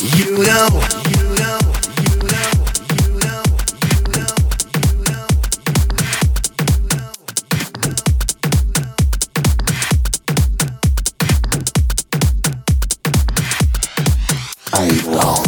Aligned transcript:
you 0.00 0.38
know, 0.38 0.68
you 1.10 1.24
know, 1.34 1.58
you 14.78 15.10
know, 15.10 15.47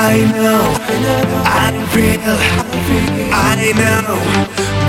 I 0.00 0.14
know, 0.32 0.62
I 1.44 1.74
feel, 1.90 2.38
I 3.34 3.72
know 3.74 4.14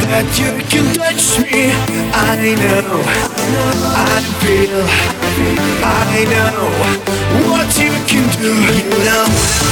that 0.05 0.29
you 0.37 0.51
can 0.69 0.85
touch 0.93 1.39
me. 1.41 1.73
I 2.13 2.53
know, 2.61 3.01
I 3.97 4.21
feel, 4.37 4.85
I 5.83 6.25
know 6.29 7.49
what 7.49 7.75
you 7.75 7.89
can 8.05 8.29
do. 8.39 8.53
You 8.53 9.03
know. 9.03 9.68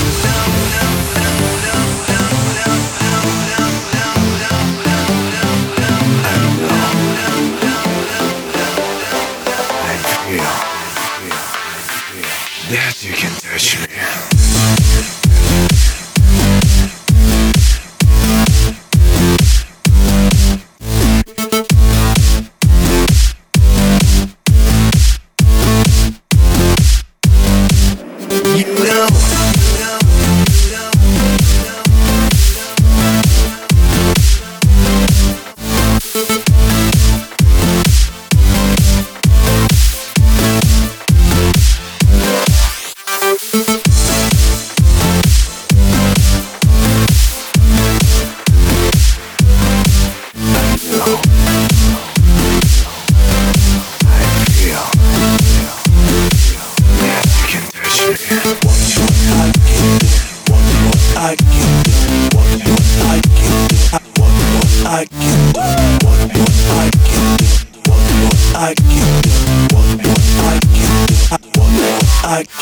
I 64.90 65.04
can. 65.06 65.52
do, 65.52 65.60
what 66.08 66.32
what 66.32 66.56
I 66.72 66.90
can 67.04 67.38
do, 67.38 67.46
what 67.92 68.08
what 68.24 68.56
I 68.56 68.74
can 68.74 69.22
do, 69.22 69.32
what 69.76 70.00
what 70.00 70.22
I 70.40 70.60
can 70.64 71.08
do, 71.08 71.16
what 71.28 71.68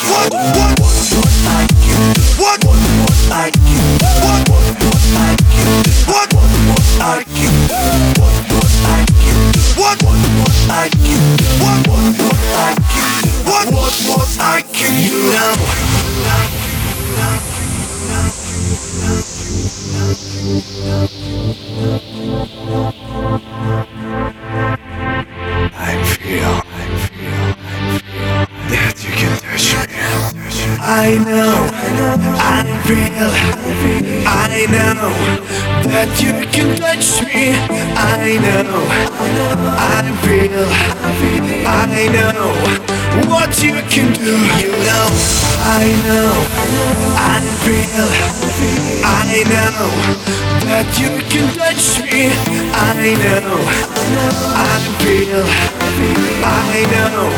what 0.10 0.35
I 30.98 31.18
know, 31.18 31.68
I 32.40 32.64
feel, 32.88 33.28
I 34.26 34.64
know 34.72 35.12
that 35.92 36.08
you 36.24 36.32
can 36.56 36.78
touch 36.80 37.20
me. 37.20 37.52
I 38.00 38.40
know, 38.40 38.80
I 39.76 40.08
feel, 40.24 40.64
I 41.68 42.08
know 42.16 42.48
what 43.28 43.62
you 43.62 43.76
can 43.92 44.14
do. 44.14 44.40
You 44.64 44.72
know, 44.88 45.08
I 45.68 45.92
know, 46.08 46.32
I 47.20 47.44
feel, 47.68 48.08
I 49.04 49.44
know 49.52 49.92
that 50.64 50.88
you 50.96 51.12
can 51.28 51.52
touch 51.60 52.00
me. 52.08 52.32
I 52.72 53.12
know, 53.20 53.60
I 54.56 54.80
feel, 55.04 55.75
I 55.88 56.82
know 56.92 57.30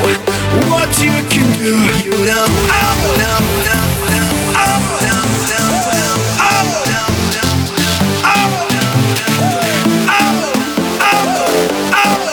what 0.72 0.91
you 1.03 1.12
can 1.28 1.47
do. 1.59 1.75
You 2.03 2.16
know, 2.25 2.46
oh, 2.47 2.96
no, 3.19 3.34
no, 3.68 3.78
no, 4.08 4.24
oh, 4.56 4.80
no, 5.03 5.18
no, 5.52 5.63
no, 5.91 6.08
oh, 6.40 6.63
no, 6.88 7.03
no, 7.35 7.47
oh, 8.24 8.56
oh, 10.08 10.41
oh, 11.03 11.35
oh, 11.94 12.24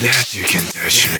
That 0.00 0.26
you 0.32 0.44
can 0.44 0.64
touch 0.70 0.98
me. 1.10 1.18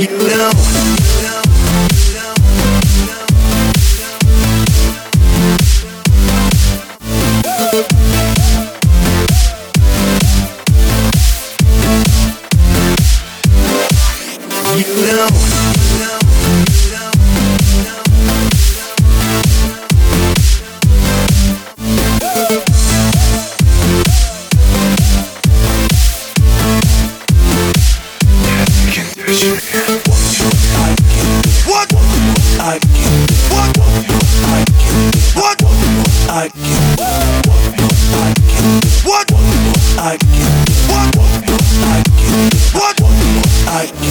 You 0.00 0.06
know. 0.06 0.77
What? 42.72 42.96
I 43.70 44.07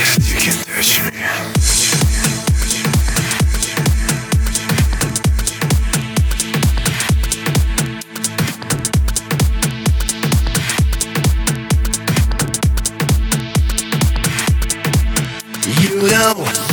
you 0.00 0.34
can 0.40 0.56
touch 0.64 1.02
me. 1.02 1.10
You 15.82 16.08
know 16.08 16.69